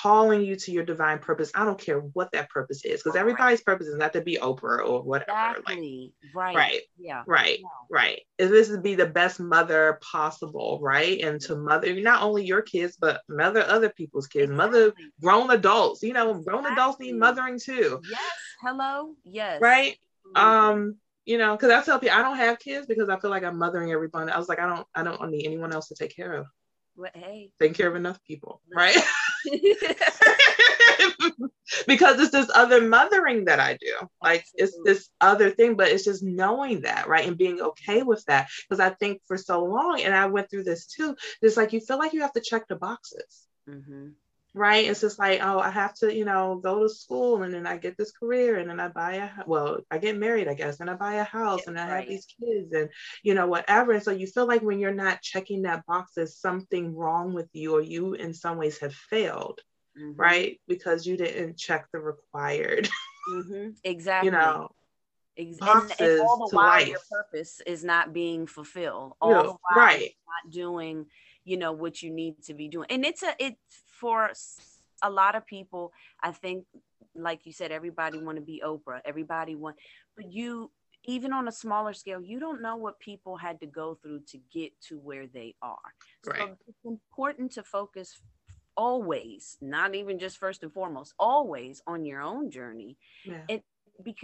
[0.00, 1.50] calling you to your divine purpose.
[1.54, 4.86] I don't care what that purpose is, because everybody's purpose is not to be Oprah
[4.86, 5.30] or whatever.
[5.30, 6.12] Exactly.
[6.22, 6.56] Like, right.
[6.56, 6.80] Right.
[6.98, 7.22] Yeah.
[7.26, 7.58] Right.
[7.60, 7.66] Yeah.
[7.90, 8.20] Right.
[8.38, 11.20] Is this to be the best mother possible, right?
[11.20, 14.56] And to mother not only your kids, but mother other people's kids, exactly.
[14.56, 16.02] mother grown adults.
[16.02, 16.72] You know, grown exactly.
[16.72, 18.00] adults need mothering too.
[18.10, 18.20] Yes.
[18.62, 19.14] Hello.
[19.24, 19.60] Yes.
[19.60, 19.96] Right.
[20.34, 23.44] Um, you know, because I tell people I don't have kids because I feel like
[23.44, 24.30] I'm mothering everyone.
[24.30, 26.46] I was like, I don't, I don't need anyone else to take care of.
[26.94, 28.96] Well, hey, taking care of enough people, right?
[31.86, 34.08] because it's this other mothering that I do.
[34.22, 37.26] Like it's this other thing, but it's just knowing that, right?
[37.26, 38.48] And being okay with that.
[38.68, 41.80] Because I think for so long, and I went through this too, it's like you
[41.80, 43.46] feel like you have to check the boxes.
[43.68, 44.08] Mm-hmm
[44.54, 44.86] right?
[44.86, 47.78] It's just like, oh, I have to, you know, go to school and then I
[47.78, 50.90] get this career and then I buy a, well, I get married, I guess, and
[50.90, 52.00] I buy a house yeah, and I right.
[52.00, 52.90] have these kids and,
[53.22, 53.92] you know, whatever.
[53.92, 57.48] And so you feel like when you're not checking that box, there's something wrong with
[57.52, 59.60] you or you in some ways have failed,
[59.98, 60.20] mm-hmm.
[60.20, 60.60] right?
[60.68, 62.88] Because you didn't check the required.
[63.32, 63.68] Mm-hmm.
[63.84, 64.26] Exactly.
[64.26, 64.70] you know,
[65.36, 66.88] Ex- and, and, all the while life.
[66.88, 71.06] your purpose is not being fulfilled all the while right not doing
[71.44, 74.30] you know what you need to be doing and it's a it for
[75.02, 75.90] a lot of people
[76.22, 76.66] i think
[77.14, 79.76] like you said everybody want to be oprah everybody want
[80.16, 80.70] but you
[81.04, 84.38] even on a smaller scale you don't know what people had to go through to
[84.52, 85.78] get to where they are
[86.26, 86.38] right.
[86.38, 88.20] so it's important to focus
[88.76, 93.42] always not even just first and foremost always on your own journey yeah.
[93.48, 93.64] it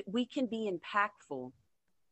[0.07, 1.53] we can be impactful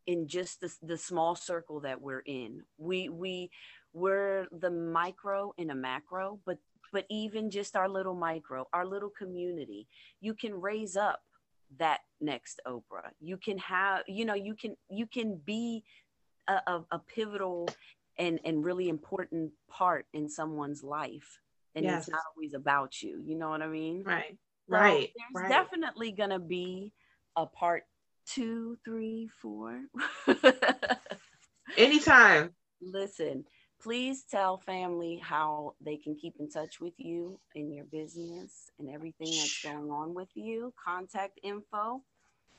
[0.07, 2.63] in just the, the small circle that we're in.
[2.79, 3.51] We we
[3.93, 6.59] we're the micro in a macro but
[6.93, 9.89] but even just our little micro our little community
[10.21, 11.23] you can raise up
[11.79, 13.11] that next oprah.
[13.21, 15.83] You can have you know you can you can be
[16.47, 17.69] a, a, a pivotal
[18.19, 21.41] and and really important part in someone's life
[21.75, 22.03] and yes.
[22.03, 23.21] it's not always about you.
[23.25, 24.03] You know what i mean?
[24.05, 24.39] Right.
[24.69, 25.11] So right.
[25.17, 25.49] there's right.
[25.49, 26.93] definitely gonna be
[27.37, 27.85] a part
[28.27, 29.83] two three four.
[31.77, 32.55] Anytime.
[32.81, 33.45] Listen
[33.87, 38.91] please tell family how they can keep in touch with you in your business and
[38.91, 40.73] everything that's going on with you.
[40.83, 42.03] Contact info.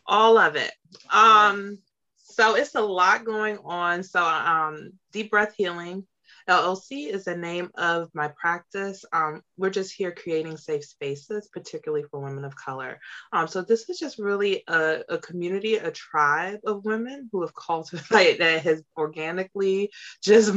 [0.06, 0.72] All of it.
[1.12, 1.80] Um
[2.16, 4.04] so it's a lot going on.
[4.04, 6.06] So um deep breath healing
[6.50, 9.04] LLC is the name of my practice.
[9.12, 13.00] Um, we're just here creating safe spaces, particularly for women of color.
[13.34, 17.54] Um, so this is just really a, a, community, a tribe of women who have
[17.54, 19.92] cultivated that has organically
[20.24, 20.54] just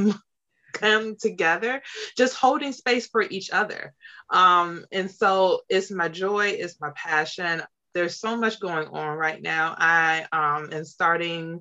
[0.72, 1.82] come together,
[2.16, 3.92] just holding space for each other.
[4.30, 7.62] Um, and so it's my joy, it's my passion
[7.94, 9.74] there's so much going on right now.
[9.78, 11.60] I um, am starting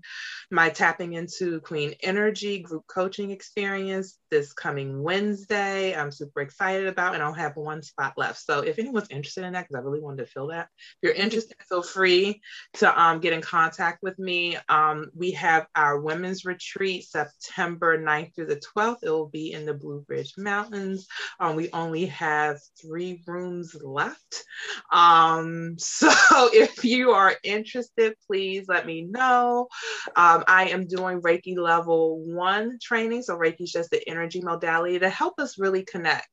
[0.52, 5.96] my tapping into Queen Energy group coaching experience this coming Wednesday.
[5.96, 8.40] I'm super excited about, and I'll have one spot left.
[8.40, 11.14] So if anyone's interested in that, because I really wanted to fill that, if you're
[11.14, 12.42] interested, feel free
[12.74, 14.58] to um, get in contact with me.
[14.68, 19.00] Um, we have our women's retreat September 9th through the 12th.
[19.04, 21.08] It will be in the Blue Ridge Mountains.
[21.40, 24.44] Um, we only have three rooms left.
[24.92, 26.19] Um, so so
[26.54, 29.68] if you are interested, please let me know.
[30.16, 33.24] Um, I am doing Reiki level one training.
[33.24, 36.30] So Reiki is just the energy modality to help us really connect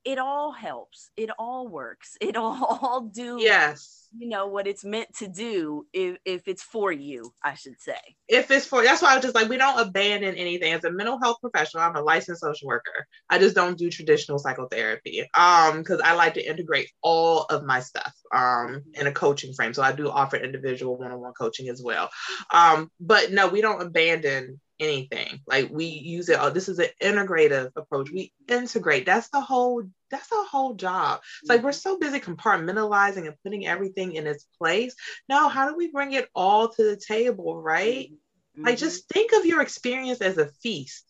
[0.05, 1.11] it all helps.
[1.17, 2.17] It all works.
[2.31, 4.09] It all do yes.
[4.17, 7.99] you know what it's meant to do if, if it's for you i should say.
[8.29, 10.73] If it's for that's why i was just like we don't abandon anything.
[10.73, 13.07] As a mental health professional i'm a licensed social worker.
[13.29, 17.81] I just don't do traditional psychotherapy um because i like to integrate all of my
[17.81, 19.75] stuff um in a coaching frame.
[19.75, 22.11] So i do offer individual one-on-one coaching as well.
[22.53, 25.41] Um but no we don't abandon anything.
[25.47, 26.39] Like we use it.
[26.41, 28.11] Oh, this is an integrative approach.
[28.11, 29.07] We integrate.
[29.07, 29.85] That's the whole.
[30.11, 31.21] That's the whole job.
[31.43, 34.97] It's like we're so busy compartmentalizing and putting everything in its place.
[35.29, 38.11] No, how do we bring it all to the table, right?
[38.11, 38.65] Mm-hmm.
[38.67, 41.05] Like just think of your experience as a feast.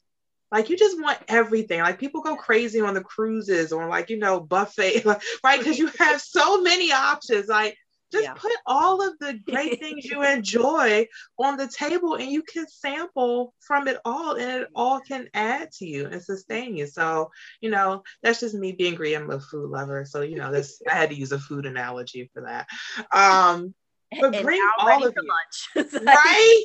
[0.53, 1.81] Like you just want everything.
[1.81, 5.05] Like people go crazy on the cruises or like you know buffet,
[5.45, 5.59] right?
[5.59, 7.49] Because you have so many options.
[7.49, 7.77] Like
[8.13, 8.35] just yeah.
[8.35, 11.07] put all of the great things you enjoy
[11.39, 15.71] on the table and you can sample from it all and it all can add
[15.73, 16.87] to you and sustain you.
[16.87, 17.31] So,
[17.61, 19.15] you know, that's just me being greedy.
[19.15, 20.05] I'm a food lover.
[20.05, 22.67] So, you know, this I had to use a food analogy for that.
[23.13, 23.75] Um
[24.21, 25.29] but bring all of you.
[25.77, 25.93] lunch.
[26.05, 26.65] right?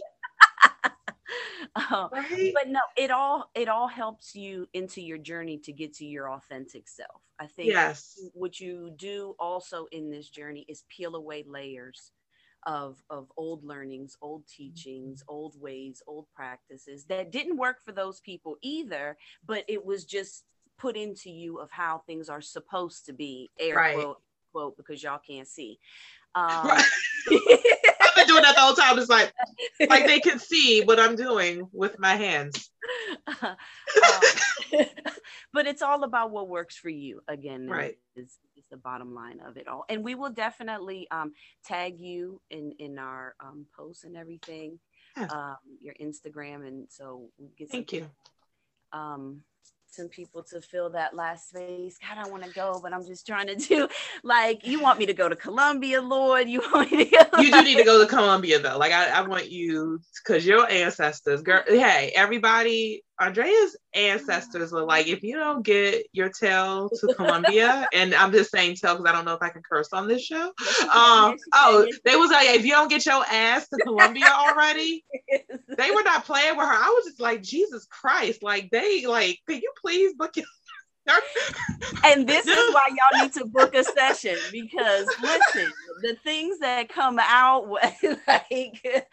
[1.76, 2.52] Uh, right?
[2.54, 6.32] But no, it all it all helps you into your journey to get to your
[6.32, 7.22] authentic self.
[7.40, 8.20] I think yes.
[8.34, 12.12] what you do also in this journey is peel away layers
[12.66, 18.20] of of old learnings, old teachings, old ways, old practices that didn't work for those
[18.22, 20.46] people either, but it was just
[20.78, 23.96] put into you of how things are supposed to be, air right.
[23.96, 24.22] quote
[24.56, 25.80] quote, because y'all can't see.
[26.38, 26.84] Um, right.
[28.16, 28.97] been doing that the whole time.
[28.97, 29.34] It's like,
[29.89, 32.70] like they can see what I'm doing with my hands.
[33.28, 33.55] Uh,
[35.53, 37.22] but it's all about what works for you.
[37.28, 37.97] Again, right?
[38.16, 39.86] Is, is the bottom line of it all.
[39.89, 41.34] And we will definitely um,
[41.66, 44.80] tag you in in our um, posts and everything,
[45.18, 45.26] yeah.
[45.26, 47.70] um, your Instagram, and so we get.
[47.70, 48.07] Thank you.
[48.93, 49.41] Um,
[49.96, 51.98] some people to fill that last space.
[51.98, 53.88] God, I want to go, but I'm just trying to do
[54.24, 56.50] like you want me to go to Colombia, Lord.
[56.50, 57.41] You want me to go.
[57.41, 58.78] You do need to go to Colombia though.
[58.78, 61.64] Like I, I want you because your ancestors, girl.
[61.68, 68.14] Hey, everybody Andrea's ancestors were like, if you don't get your tail to Colombia, and
[68.14, 70.52] I'm just saying tail because I don't know if I can curse on this show.
[70.93, 75.06] Um, oh, they was like, if you don't get your ass to Colombia already,
[75.78, 76.74] they were not playing with her.
[76.74, 80.46] I was just like, Jesus Christ, like they like, can you please book it?
[82.04, 85.72] and this is why y'all need to book a session because listen,
[86.02, 87.70] the things that come out
[88.28, 89.06] like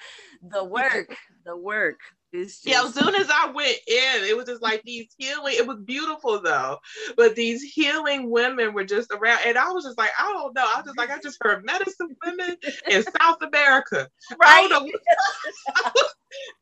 [0.43, 1.99] the work, the work
[2.33, 2.67] just...
[2.67, 5.55] Yeah, as soon as I went in, it was just like these healing.
[5.57, 6.79] It was beautiful though,
[7.17, 10.65] but these healing women were just around, and I was just like, I don't know.
[10.65, 12.57] I was just like, I just heard medicine women
[12.91, 14.09] in South America.
[14.41, 14.69] Right.
[14.71, 14.91] I,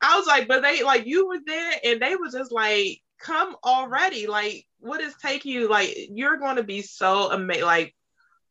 [0.02, 3.54] I was like, but they like you were there, and they were just like, come
[3.64, 4.26] already.
[4.26, 5.68] Like, what is taking you?
[5.68, 7.64] Like, you're going to be so amazing.
[7.64, 7.94] Like,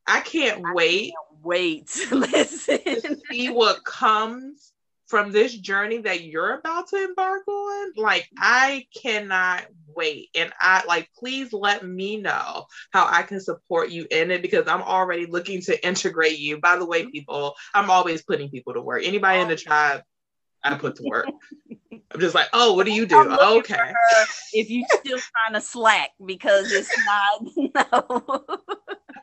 [0.07, 1.11] I can't I wait.
[1.11, 2.07] Can't wait.
[2.11, 2.80] Listen.
[2.80, 4.72] To see what comes
[5.10, 10.30] from this journey that you're about to embark on like i cannot wait.
[10.36, 14.68] And i like please let me know how i can support you in it because
[14.68, 16.60] i'm already looking to integrate you.
[16.60, 17.12] By the way mm-hmm.
[17.12, 19.03] people i'm always putting people to work.
[19.03, 20.03] Anybody in the tribe
[20.64, 21.28] I put to work.
[22.12, 23.18] I'm just like, oh, what do you do?
[23.18, 23.93] Okay.
[24.53, 28.45] If you still trying to slack because it's not no.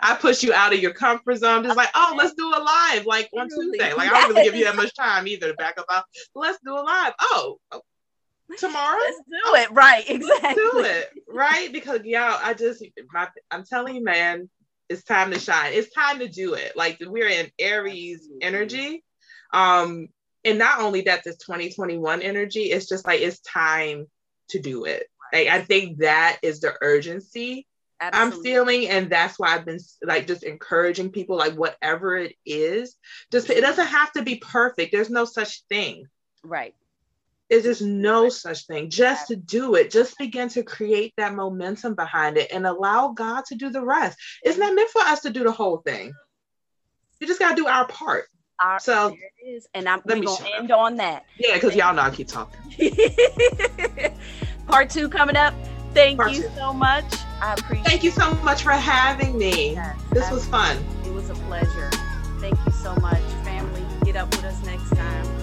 [0.01, 1.59] I push you out of your comfort zone.
[1.59, 3.93] I'm just like, oh, let's do a live like on Tuesday.
[3.93, 5.87] Like I don't really give you that much time either to back up.
[5.91, 6.05] Out.
[6.35, 7.13] Let's do a live.
[7.21, 7.81] Oh, oh
[8.59, 8.99] tomorrow.
[9.01, 9.71] Let's do it.
[9.73, 10.09] Right.
[10.09, 10.55] Exactly.
[10.55, 11.11] do it.
[11.29, 11.73] Right.
[11.73, 14.49] Because y'all, I just my, I'm telling you, man,
[14.89, 15.73] it's time to shine.
[15.73, 16.77] It's time to do it.
[16.77, 19.03] Like we're in Aries energy.
[19.53, 20.09] Um,
[20.47, 24.07] and not only that, this 2021 energy, it's just like it's time
[24.51, 25.09] to do it.
[25.33, 27.67] Like I think that is the urgency
[28.01, 28.37] Absolutely.
[28.37, 32.95] I'm feeling, and that's why I've been like just encouraging people, like whatever it is,
[33.33, 34.93] just it doesn't have to be perfect.
[34.93, 36.07] There's no such thing.
[36.45, 36.75] Right.
[37.49, 38.91] There's just no such thing.
[38.91, 43.45] Just to do it, just begin to create that momentum behind it and allow God
[43.47, 44.19] to do the rest.
[44.43, 46.13] It's not meant for us to do the whole thing.
[47.21, 48.27] You just got to do our part.
[48.61, 49.69] Our, so there it is.
[49.75, 50.79] And I'm we're gonna end up.
[50.79, 51.25] on that.
[51.39, 52.61] Yeah, because y'all know I keep talking.
[54.67, 55.55] Part two coming up.
[55.95, 56.49] Thank Part you two.
[56.57, 57.05] so much.
[57.41, 59.73] I appreciate Thank you so much for having me.
[59.75, 60.77] Yes, this was fun.
[61.05, 61.91] It was a pleasure.
[62.41, 63.85] Thank you so much, family.
[64.05, 65.36] Get up with us next time.